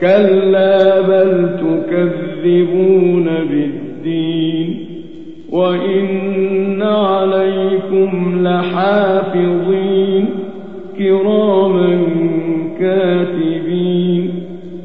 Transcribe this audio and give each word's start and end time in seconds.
كلا 0.00 1.00
بل 1.00 1.56
تكذبون 1.58 3.24
بالدين 3.50 4.86
وإن 5.52 6.82
عليكم 6.82 8.40
لحافظين 8.42 10.26
كراما 10.98 11.98
كاتبين 12.80 14.30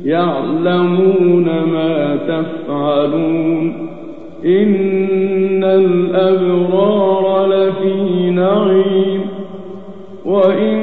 يعلمون 0.06 1.46
ما 1.46 2.16
تفعلون 2.28 3.74
إن 4.46 5.64
الأبرار 5.64 7.48
لفي 7.48 8.30
نعيم 8.30 9.22
وإن 10.26 10.83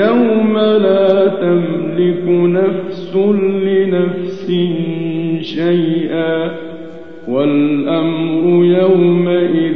اليوم 0.00 0.58
لا 0.58 1.28
تملك 1.28 2.24
نفس 2.28 3.16
لنفس 3.64 4.46
شيئا 5.40 6.50
والأمر 7.28 8.64
يومئذ 8.64 9.69